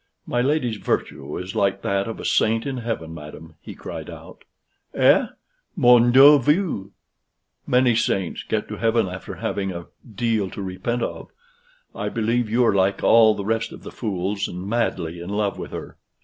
"My 0.25 0.41
lady's 0.41 0.77
virtue 0.77 1.37
is 1.37 1.53
like 1.53 1.83
that 1.83 2.07
of 2.07 2.19
a 2.19 2.25
saint 2.25 2.65
in 2.65 2.77
heaven, 2.77 3.13
madam," 3.13 3.53
he 3.61 3.75
cried 3.75 4.09
out. 4.09 4.45
"Eh! 4.95 5.27
mon 5.75 6.11
neveu. 6.11 6.89
Many 7.67 7.95
saints 7.95 8.41
get 8.41 8.67
to 8.69 8.77
heaven 8.77 9.07
after 9.07 9.35
having 9.35 9.71
a 9.71 9.85
deal 10.15 10.49
to 10.49 10.63
repent 10.63 11.03
of. 11.03 11.29
I 11.93 12.09
believe 12.09 12.49
you 12.49 12.65
are 12.65 12.73
like 12.73 13.03
all 13.03 13.35
the 13.35 13.45
rest 13.45 13.71
of 13.71 13.83
the 13.83 13.91
fools, 13.91 14.47
and 14.47 14.67
madly 14.67 15.19
in 15.19 15.29
love 15.29 15.59
with 15.59 15.69
her." 15.69 15.97